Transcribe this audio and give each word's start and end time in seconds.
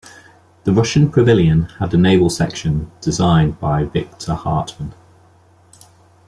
The 0.63 0.73
Russian 0.73 1.11
pavilion 1.11 1.65
had 1.77 1.93
a 1.93 1.97
naval 1.97 2.31
section 2.31 2.89
designed 3.01 3.59
by 3.59 3.83
Viktor 3.83 4.33
Hartmann. 4.33 4.95